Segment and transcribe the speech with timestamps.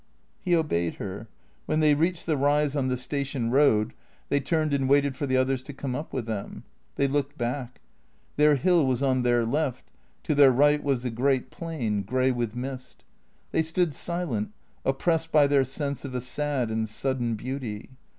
[0.41, 1.27] He obeyed her.
[1.67, 4.73] When they reached the rise on the station 230 THE CEEA TOES road they turned
[4.73, 6.63] and waited for the others to come up with them.
[6.95, 7.79] They looked back.
[8.35, 9.91] Their hill was on their left,
[10.23, 13.03] to their right was the great plain, grey with mist.
[13.51, 14.51] They stood silent,
[14.83, 17.91] oppressed by their sense of a sad and sudden beauty.